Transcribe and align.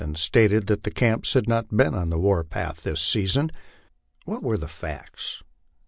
comber 0.01 0.15
16, 0.15 0.15
and 0.15 0.17
stated 0.17 0.65
that 0.65 0.81
the 0.81 0.89
camps 0.89 1.33
had 1.35 1.47
not 1.47 1.77
been 1.77 1.93
on 1.93 2.09
the 2.09 2.17
war 2.17 2.43
path" 2.43 2.81
this 2.81 2.99
sea 2.99 3.27
son." 3.27 3.51
What 4.25 4.41
were 4.41 4.57
the 4.57 4.67
facts? 4.67 5.43